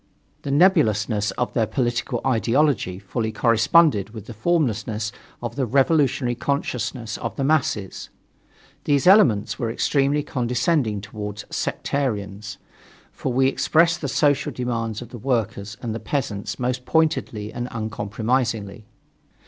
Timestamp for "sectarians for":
11.55-13.31